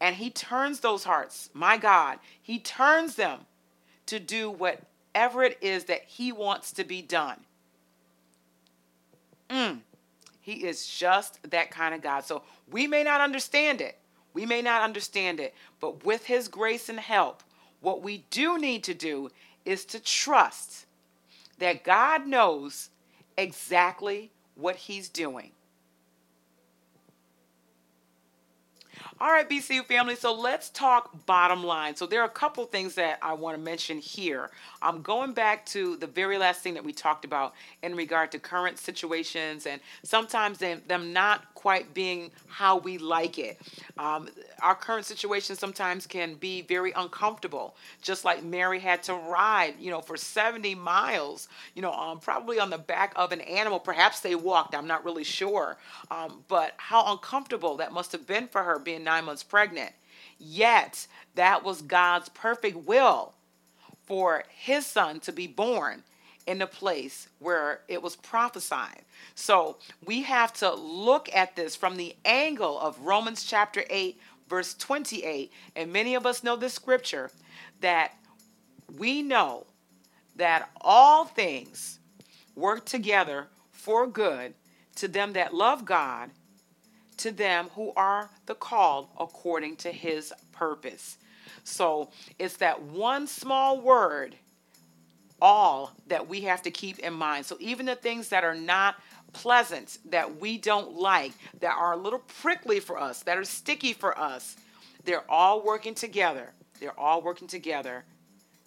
And 0.01 0.15
he 0.15 0.31
turns 0.31 0.79
those 0.79 1.03
hearts, 1.03 1.51
my 1.53 1.79
God, 1.79 2.21
he 2.41 2.61
turns 2.61 3.17
them 3.17 3.41
to 4.07 4.21
do 4.21 4.53
whatever 4.53 5.43
it 5.43 5.59
is 5.61 5.87
that 5.87 6.05
he 6.07 6.31
wants 6.31 6.71
to 6.75 6.85
be 6.85 7.03
done. 7.03 7.41
Mm. 9.51 9.81
He 10.47 10.65
is 10.65 10.87
just 10.87 11.41
that 11.50 11.73
kind 11.73 11.93
of 11.93 12.00
God. 12.00 12.25
So 12.25 12.43
we 12.71 12.87
may 12.87 13.03
not 13.03 13.21
understand 13.21 13.81
it. 13.81 13.99
We 14.33 14.47
may 14.47 14.62
not 14.62 14.83
understand 14.83 15.41
it, 15.41 15.57
but 15.81 16.05
with 16.05 16.26
His 16.26 16.47
grace 16.47 16.88
and 16.88 17.00
help, 17.00 17.43
what 17.81 18.00
we 18.00 18.26
do 18.31 18.57
need 18.57 18.85
to 18.85 18.95
do 18.95 19.31
is 19.65 19.85
to 19.87 19.99
trust 19.99 20.87
that 21.59 21.83
God 21.83 22.29
knows 22.29 22.91
exactly 23.37 24.31
what 24.55 24.76
He's 24.76 25.09
doing. 25.09 25.50
All 29.19 29.31
right, 29.31 29.49
BCU 29.49 29.83
family, 29.87 30.15
so 30.15 30.35
let's 30.35 30.69
talk 30.69 31.25
bottom 31.25 31.65
line. 31.65 31.97
So 31.97 32.05
there 32.05 32.21
are 32.21 32.27
a 32.27 32.29
couple 32.29 32.67
things 32.67 32.97
that 32.97 33.19
I 33.23 33.33
want 33.33 33.57
to 33.57 33.63
mention 33.63 33.97
here. 33.97 34.51
I'm 34.83 35.01
going 35.01 35.33
back 35.33 35.65
to 35.67 35.97
the 35.97 36.07
very 36.07 36.37
last 36.37 36.61
thing 36.61 36.75
that 36.75 36.85
we 36.85 36.93
talked 36.93 37.25
about 37.25 37.55
in 37.83 37.97
regard 37.97 38.31
to 38.33 38.39
current 38.39 38.79
situations 38.79 39.65
and 39.65 39.81
sometimes 40.03 40.59
them, 40.59 40.83
them 40.87 41.15
not 41.15 41.55
quite 41.67 41.93
being 41.95 42.31
how 42.47 42.79
we 42.79 42.97
like 42.97 43.41
it. 43.41 43.61
Um, 43.99 44.29
our 44.63 44.77
current 44.77 45.05
situation 45.05 45.57
sometimes 45.57 46.07
can 46.07 46.35
be 46.35 46.63
very 46.63 46.93
uncomfortable, 46.93 47.75
just 48.01 48.25
like 48.25 48.45
Mary 48.45 48.79
had 48.79 49.03
to 49.03 49.15
ride, 49.15 49.75
you 49.81 49.91
know, 49.91 50.01
for 50.01 50.17
70 50.17 50.77
miles, 50.77 51.49
you 51.75 51.83
know, 51.83 51.91
um, 51.93 52.21
probably 52.21 52.61
on 52.61 52.71
the 52.71 52.79
back 52.79 53.13
of 53.17 53.33
an 53.33 53.41
animal. 53.41 53.81
Perhaps 53.81 54.21
they 54.21 54.37
walked, 54.37 54.77
I'm 54.77 54.87
not 54.87 55.05
really 55.05 55.25
sure. 55.25 55.77
Um, 56.09 56.45
but 56.47 56.75
how 56.77 57.11
uncomfortable 57.11 57.79
that 57.79 57.93
must 57.93 58.13
have 58.13 58.29
been 58.29 58.47
for 58.47 58.63
her 58.63 58.79
being 58.79 59.03
nine 59.03 59.25
months 59.25 59.43
pregnant. 59.43 59.91
Yet, 60.39 61.09
that 61.35 61.65
was 61.65 61.83
God's 61.83 62.29
perfect 62.29 62.87
will 62.87 63.35
for 64.05 64.45
his 64.51 64.87
son 64.87 65.19
to 65.19 65.33
be 65.33 65.49
born 65.49 66.05
in 66.47 66.59
the 66.59 66.67
place 66.67 67.29
where 67.38 67.81
it 67.88 68.03
was 68.03 68.17
prophesied. 68.17 69.03
So 69.35 69.79
we 70.05 70.23
have 70.23 70.53
to 70.55 70.73
look 70.75 71.29
at 71.35 71.57
this 71.57 71.75
from 71.75 71.97
the 71.97 72.15
angle 72.25 72.79
of 72.79 73.00
Romans 73.00 73.45
chapter 73.45 73.85
8, 73.91 74.19
verse 74.49 74.75
28. 74.75 75.53
And 75.75 75.93
many 75.93 76.15
of 76.15 76.25
us 76.25 76.45
know 76.45 76.57
this 76.57 76.75
scripture 76.75 77.31
that 77.81 78.12
we 78.97 79.23
know 79.23 79.67
that 80.37 80.71
all 80.81 81.25
things 81.25 81.99
work 82.55 82.85
together 82.85 83.49
for 83.73 84.07
good 84.07 84.55
to 84.97 85.09
them 85.09 85.33
that 85.35 85.55
love 85.55 85.85
God 85.85 86.31
to 87.19 87.31
them 87.31 87.69
who 87.75 87.93
are 87.97 88.31
the 88.47 88.55
called 88.55 89.09
according 89.19 89.76
to 89.76 89.91
his 89.91 90.33
purpose. 90.53 91.19
So 91.65 92.11
it's 92.38 92.59
that 92.59 92.83
one 92.83 93.26
small 93.26 93.81
word, 93.81 94.37
all 95.40 95.93
that 96.07 96.28
we 96.28 96.40
have 96.43 96.62
to 96.62 96.71
keep 96.71 96.99
in 97.00 97.12
mind. 97.12 97.47
So 97.47 97.57
even 97.61 97.87
the 97.87 97.95
things 97.95 98.28
that 98.31 98.45
are 98.45 98.55
not 98.55 98.97
pleasant, 99.33 99.99
that 100.07 100.40
we 100.40 100.59
don't 100.59 100.95
like, 100.95 101.33
that 101.61 101.75
are 101.76 101.93
a 101.93 101.97
little 101.97 102.21
prickly 102.40 102.81
for 102.81 102.99
us, 102.99 103.23
that 103.25 103.37
are 103.37 103.45
sticky 103.45 103.93
for 103.93 104.19
us, 104.19 104.57
they're 105.05 105.31
all 105.31 105.62
working 105.62 105.95
together. 105.95 106.52
They're 106.81 106.99
all 106.99 107.23
working 107.23 107.49
together 107.49 108.05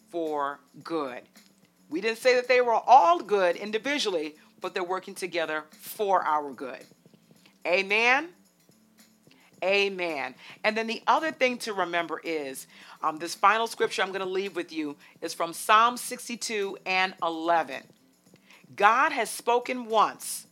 for 0.09 0.59
good. 0.83 1.21
We 1.89 2.01
didn't 2.01 2.19
say 2.19 2.35
that 2.35 2.47
they 2.47 2.61
were 2.61 2.73
all 2.73 3.19
good 3.19 3.55
individually, 3.55 4.35
but 4.61 4.73
they're 4.73 4.83
working 4.83 5.15
together 5.15 5.63
for 5.71 6.23
our 6.23 6.51
good. 6.51 6.85
Amen. 7.65 8.29
Amen. 9.63 10.35
And 10.63 10.77
then 10.77 10.87
the 10.87 11.03
other 11.07 11.31
thing 11.31 11.57
to 11.59 11.73
remember 11.73 12.21
is 12.23 12.67
um, 13.03 13.17
this 13.17 13.35
final 13.35 13.67
scripture 13.67 14.01
I'm 14.01 14.09
going 14.09 14.21
to 14.21 14.25
leave 14.25 14.55
with 14.55 14.71
you 14.71 14.95
is 15.21 15.33
from 15.33 15.53
Psalm 15.53 15.97
62 15.97 16.77
and 16.85 17.13
11. 17.23 17.83
God 18.75 19.11
has 19.11 19.29
spoken 19.29 19.87
once, 19.87 20.47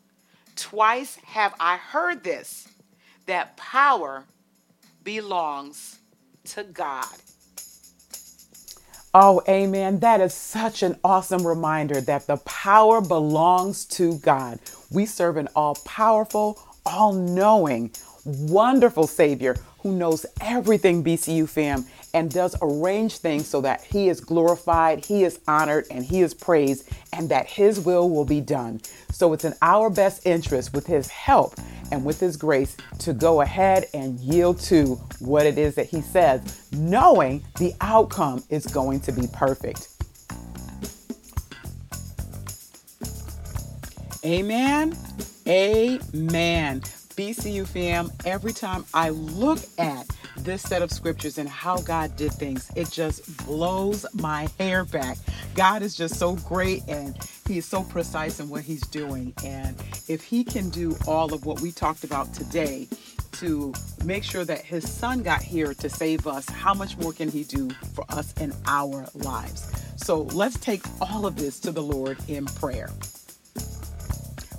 twice 0.56 1.18
have 1.26 1.54
I 1.60 1.78
heard 1.78 2.24
this, 2.24 2.68
that 3.28 3.56
power 3.58 4.26
belongs 5.04 6.00
to 6.46 6.64
God. 6.64 7.08
Oh, 9.14 9.42
amen. 9.50 10.00
That 10.00 10.22
is 10.22 10.34
such 10.34 10.84
an 10.84 10.98
awesome 11.04 11.46
reminder 11.46 12.02
that 12.02 12.28
the 12.28 12.38
power 12.38 13.02
belongs 13.02 13.86
to 13.88 14.18
God. 14.20 14.60
We 14.92 15.06
serve 15.06 15.38
an 15.38 15.50
all 15.56 15.76
powerful, 15.86 16.60
all 16.86 17.14
knowing, 17.14 17.92
wonderful 18.28 19.08
Savior 19.08 19.56
who 19.80 19.96
knows 19.96 20.26
everything, 20.42 21.04
BCU 21.04 21.48
fam, 21.48 21.86
and 22.14 22.30
does 22.30 22.56
arrange 22.62 23.18
things 23.20 23.48
so 23.48 23.62
that 23.62 23.84
He 23.84 24.10
is 24.10 24.20
glorified, 24.20 25.06
He 25.06 25.24
is 25.24 25.40
honored, 25.48 25.88
and 25.90 26.04
He 26.04 26.22
is 26.22 26.34
praised, 26.34 26.90
and 27.14 27.30
that 27.30 27.48
His 27.48 27.80
will 27.80 28.10
will 28.10 28.26
be 28.26 28.42
done. 28.42 28.82
So 29.12 29.34
it's 29.34 29.46
in 29.46 29.54
our 29.62 29.90
best 29.90 30.26
interest 30.26 30.74
with 30.74 30.86
His 30.86 31.08
help 31.08 31.56
and 31.92 32.04
with 32.04 32.20
His 32.20 32.36
grace 32.36 32.76
to 33.00 33.14
go 33.14 33.42
ahead 33.42 33.86
and 33.94 34.20
yield 34.20 34.60
to 34.62 34.96
what 35.20 35.46
it 35.46 35.58
is 35.58 35.76
that 35.76 35.88
He 35.88 36.02
says, 36.02 36.68
knowing 36.74 37.46
the 37.60 37.74
outcome 37.82 38.44
is 38.50 38.66
going 38.68 39.00
to 39.02 39.12
be 39.12 39.28
perfect. 39.32 39.90
Amen. 44.26 44.98
Amen. 45.48 46.84
BCU 47.18 47.68
fam, 47.68 48.12
every 48.26 48.54
time 48.54 48.86
I 48.94 49.10
look 49.10 49.58
at 49.80 50.06
this 50.38 50.62
set 50.62 50.84
of 50.84 50.92
scriptures 50.92 51.40
and 51.40 51.50
how 51.50 51.78
God 51.78 52.16
did 52.16 52.32
things, 52.32 52.70
it 52.76 52.92
just 52.92 53.46
blows 53.48 54.06
my 54.14 54.48
hair 54.60 54.86
back. 54.86 55.18
God 55.56 55.82
is 55.82 55.96
just 55.96 56.18
so 56.20 56.36
great 56.36 56.84
and 56.88 57.18
He 57.48 57.58
is 57.58 57.66
so 57.66 57.82
precise 57.84 58.40
in 58.40 58.50
what 58.50 58.62
He's 58.62 58.86
doing. 58.88 59.34
And 59.44 59.76
if 60.08 60.24
He 60.24 60.44
can 60.44 60.70
do 60.70 60.96
all 61.08 61.34
of 61.34 61.48
what 61.48 61.60
we 61.60 61.72
talked 61.72 62.04
about 62.04 62.36
today, 62.36 62.88
to 63.34 63.72
make 64.04 64.24
sure 64.24 64.44
that 64.46 64.62
his 64.62 64.90
son 64.90 65.22
got 65.22 65.44
here 65.44 65.72
to 65.76 65.90
save 65.90 66.26
us, 66.26 66.50
how 66.50 66.74
much 66.74 66.98
more 66.98 67.14
can 67.14 67.30
he 67.30 67.44
do 67.44 67.70
for 67.94 68.04
us 68.10 68.34
in 68.42 68.52
our 68.66 69.08
lives? 69.14 69.72
So 69.98 70.24
let's 70.24 70.58
take 70.58 70.82
all 71.00 71.28
of 71.28 71.36
this 71.36 71.60
to 71.60 71.72
the 71.72 71.84
Lord 71.84 72.18
in 72.28 72.46
prayer. 72.46 72.90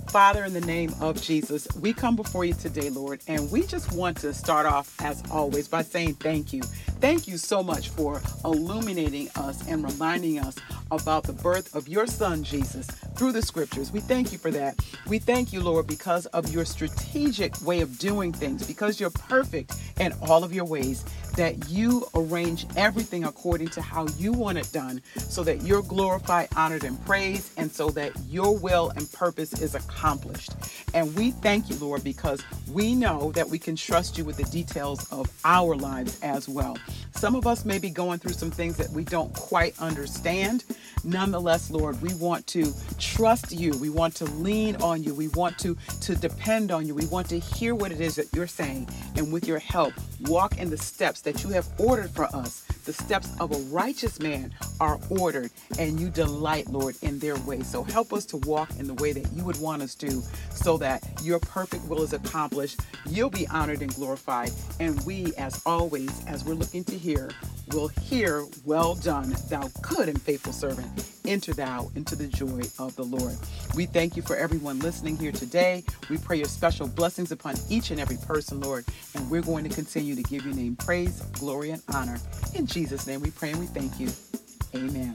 Father, 0.09 0.43
in 0.43 0.53
the 0.53 0.61
name 0.61 0.91
of 1.01 1.21
Jesus, 1.21 1.67
we 1.79 1.93
come 1.93 2.15
before 2.15 2.43
you 2.43 2.55
today, 2.55 2.89
Lord, 2.89 3.21
and 3.27 3.49
we 3.51 3.61
just 3.61 3.93
want 3.93 4.17
to 4.21 4.33
start 4.33 4.65
off, 4.65 4.95
as 5.01 5.21
always, 5.29 5.67
by 5.67 5.83
saying 5.83 6.15
thank 6.15 6.51
you. 6.51 6.63
Thank 7.01 7.29
you 7.29 7.37
so 7.37 7.63
much 7.63 7.89
for 7.89 8.21
illuminating 8.43 9.29
us 9.37 9.65
and 9.69 9.83
reminding 9.85 10.39
us 10.39 10.55
about 10.91 11.23
the 11.23 11.33
birth 11.33 11.73
of 11.73 11.87
your 11.87 12.07
son, 12.07 12.43
Jesus, 12.43 12.87
through 13.15 13.31
the 13.31 13.41
scriptures. 13.41 13.91
We 13.91 13.99
thank 14.01 14.31
you 14.31 14.37
for 14.37 14.51
that. 14.51 14.75
We 15.07 15.19
thank 15.19 15.53
you, 15.53 15.61
Lord, 15.61 15.87
because 15.87 16.25
of 16.27 16.51
your 16.51 16.65
strategic 16.65 17.61
way 17.61 17.81
of 17.81 17.97
doing 17.99 18.33
things, 18.33 18.65
because 18.67 18.99
you're 18.99 19.11
perfect 19.11 19.75
in 19.99 20.13
all 20.23 20.43
of 20.43 20.51
your 20.51 20.65
ways, 20.65 21.05
that 21.37 21.69
you 21.69 22.05
arrange 22.15 22.65
everything 22.75 23.23
according 23.23 23.69
to 23.69 23.81
how 23.81 24.07
you 24.17 24.33
want 24.33 24.57
it 24.57 24.69
done, 24.73 25.01
so 25.15 25.43
that 25.43 25.61
you're 25.61 25.83
glorified, 25.83 26.49
honored, 26.55 26.83
and 26.83 27.03
praised, 27.05 27.51
and 27.57 27.71
so 27.71 27.89
that 27.91 28.11
your 28.27 28.57
will 28.57 28.89
and 28.95 29.09
purpose 29.13 29.61
is 29.61 29.75
accomplished. 29.75 30.51
And 30.93 31.15
we 31.15 31.31
thank 31.31 31.69
you, 31.69 31.77
Lord, 31.77 32.03
because 32.03 32.43
we 32.71 32.95
know 32.95 33.31
that 33.33 33.47
we 33.47 33.59
can 33.59 33.75
trust 33.75 34.17
you 34.17 34.25
with 34.25 34.37
the 34.37 34.43
details 34.45 35.09
of 35.11 35.29
our 35.45 35.75
lives 35.75 36.19
as 36.21 36.49
well. 36.49 36.77
Some 37.11 37.35
of 37.35 37.47
us 37.47 37.65
may 37.65 37.79
be 37.79 37.89
going 37.89 38.19
through 38.19 38.33
some 38.33 38.51
things 38.51 38.77
that 38.77 38.89
we 38.91 39.03
don't 39.03 39.33
quite 39.33 39.79
understand. 39.79 40.65
Nonetheless, 41.03 41.71
Lord, 41.71 42.01
we 42.01 42.13
want 42.15 42.45
to 42.47 42.73
trust 42.97 43.51
you. 43.51 43.71
We 43.77 43.89
want 43.89 44.15
to 44.15 44.25
lean 44.25 44.75
on 44.77 45.03
you. 45.03 45.13
We 45.13 45.29
want 45.29 45.57
to, 45.59 45.77
to 46.01 46.15
depend 46.15 46.71
on 46.71 46.85
you. 46.85 46.95
We 46.95 47.07
want 47.07 47.29
to 47.29 47.39
hear 47.39 47.75
what 47.75 47.91
it 47.91 48.01
is 48.01 48.15
that 48.15 48.27
you're 48.33 48.47
saying. 48.47 48.89
And 49.15 49.31
with 49.31 49.47
your 49.47 49.59
help, 49.59 49.93
walk 50.21 50.57
in 50.57 50.69
the 50.69 50.77
steps 50.77 51.21
that 51.21 51.43
you 51.43 51.49
have 51.49 51.67
ordered 51.77 52.11
for 52.11 52.25
us. 52.35 52.65
The 52.89 53.03
steps 53.03 53.29
of 53.39 53.51
a 53.51 53.59
righteous 53.71 54.19
man 54.19 54.51
are 54.79 54.99
ordered, 55.11 55.51
and 55.77 55.99
you 55.99 56.09
delight, 56.09 56.71
Lord, 56.71 56.95
in 57.03 57.19
their 57.19 57.37
way. 57.41 57.61
So 57.61 57.83
help 57.83 58.11
us 58.11 58.25
to 58.25 58.37
walk 58.37 58.71
in 58.79 58.87
the 58.87 58.95
way 58.95 59.11
that 59.11 59.31
you 59.31 59.43
would 59.43 59.61
want 59.61 59.83
us 59.83 59.93
to, 59.97 60.23
so 60.49 60.75
that 60.77 61.07
your 61.21 61.37
perfect 61.37 61.85
will 61.87 62.01
is 62.01 62.13
accomplished. 62.13 62.79
You'll 63.05 63.29
be 63.29 63.47
honored 63.49 63.83
and 63.83 63.93
glorified. 63.93 64.49
And 64.79 64.99
we, 65.05 65.33
as 65.37 65.61
always, 65.67 66.25
as 66.25 66.43
we're 66.43 66.55
looking 66.55 66.83
to 66.85 66.97
hear, 66.97 67.29
will 67.73 67.89
hear, 67.89 68.45
Well 68.65 68.95
done, 68.95 69.35
thou 69.49 69.69
good 69.83 70.09
and 70.09 70.19
faithful 70.19 70.53
servant. 70.53 70.89
Enter 71.29 71.53
thou 71.53 71.91
into 71.95 72.15
the 72.15 72.27
joy 72.27 72.63
of 72.79 72.95
the 72.95 73.03
Lord. 73.03 73.37
We 73.75 73.85
thank 73.85 74.15
you 74.15 74.23
for 74.23 74.35
everyone 74.35 74.79
listening 74.79 75.15
here 75.15 75.31
today. 75.31 75.83
We 76.09 76.17
pray 76.17 76.37
your 76.37 76.47
special 76.47 76.87
blessings 76.87 77.31
upon 77.31 77.53
each 77.69 77.91
and 77.91 77.99
every 77.99 78.17
person, 78.17 78.59
Lord. 78.61 78.83
And 79.13 79.29
we're 79.29 79.43
going 79.43 79.63
to 79.63 79.69
continue 79.69 80.15
to 80.15 80.23
give 80.23 80.43
your 80.43 80.55
name 80.55 80.75
praise, 80.75 81.21
glory, 81.33 81.69
and 81.69 81.83
honor. 81.93 82.17
In 82.55 82.65
Jesus' 82.65 82.78
name 83.07 83.21
we 83.21 83.31
pray 83.31 83.51
and 83.51 83.59
we 83.59 83.65
thank 83.65 83.99
you. 83.99 84.09
Amen. 84.73 85.13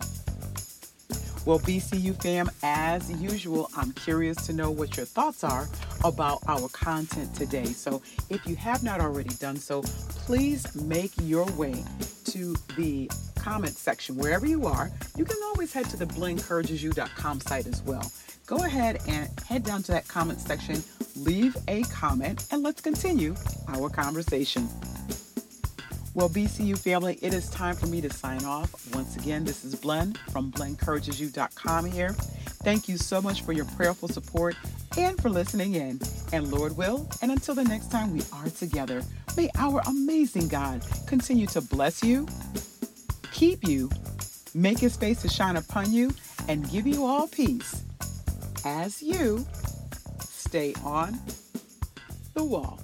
Well, 1.46 1.58
BCU 1.58 2.20
fam, 2.22 2.50
as 2.62 3.10
usual, 3.20 3.70
I'm 3.76 3.92
curious 3.92 4.46
to 4.46 4.52
know 4.52 4.70
what 4.70 4.96
your 4.96 5.06
thoughts 5.06 5.44
are 5.44 5.68
about 6.04 6.40
our 6.46 6.68
content 6.68 7.34
today. 7.34 7.66
So 7.66 8.02
if 8.30 8.46
you 8.46 8.56
have 8.56 8.82
not 8.82 9.00
already 9.00 9.34
done 9.36 9.56
so, 9.56 9.82
please 9.82 10.74
make 10.74 11.12
your 11.22 11.46
way 11.52 11.84
to 12.26 12.54
the 12.76 13.10
comment 13.36 13.76
section 13.76 14.16
wherever 14.16 14.46
you 14.46 14.66
are. 14.66 14.90
You 15.16 15.24
can 15.24 15.36
always 15.44 15.72
head 15.72 15.86
to 15.90 15.96
the 15.96 16.06
blenencouragesyou.com 16.06 17.40
site 17.40 17.66
as 17.66 17.82
well. 17.82 18.10
Go 18.46 18.56
ahead 18.56 19.00
and 19.08 19.28
head 19.46 19.64
down 19.64 19.82
to 19.84 19.92
that 19.92 20.06
comment 20.06 20.40
section, 20.40 20.82
leave 21.16 21.56
a 21.68 21.82
comment, 21.84 22.46
and 22.50 22.62
let's 22.62 22.80
continue 22.80 23.34
our 23.68 23.88
conversation. 23.88 24.68
Well, 26.14 26.30
BCU 26.30 26.78
family, 26.78 27.18
it 27.22 27.34
is 27.34 27.50
time 27.50 27.74
for 27.74 27.86
me 27.86 28.00
to 28.00 28.08
sign 28.08 28.44
off. 28.44 28.72
Once 28.94 29.16
again, 29.16 29.42
this 29.44 29.64
is 29.64 29.74
Blen 29.74 30.14
from 30.30 30.52
blenencouragesyou.com 30.52 31.86
here. 31.86 32.10
Thank 32.62 32.88
you 32.88 32.96
so 32.98 33.20
much 33.20 33.42
for 33.42 33.52
your 33.52 33.64
prayerful 33.64 34.06
support 34.06 34.54
and 34.96 35.20
for 35.20 35.28
listening 35.28 35.74
in. 35.74 35.98
And 36.32 36.52
Lord 36.52 36.76
will, 36.76 37.08
and 37.20 37.32
until 37.32 37.56
the 37.56 37.64
next 37.64 37.90
time 37.90 38.12
we 38.12 38.22
are 38.32 38.44
together, 38.44 39.02
may 39.36 39.50
our 39.58 39.82
amazing 39.88 40.46
God 40.46 40.84
continue 41.08 41.48
to 41.48 41.60
bless 41.60 42.04
you, 42.04 42.28
keep 43.32 43.66
you, 43.66 43.90
make 44.54 44.78
his 44.78 44.96
face 44.96 45.20
to 45.22 45.28
shine 45.28 45.56
upon 45.56 45.92
you, 45.92 46.12
and 46.46 46.70
give 46.70 46.86
you 46.86 47.04
all 47.04 47.26
peace 47.26 47.82
as 48.64 49.02
you 49.02 49.44
stay 50.20 50.74
on 50.84 51.18
the 52.34 52.44
wall. 52.44 52.83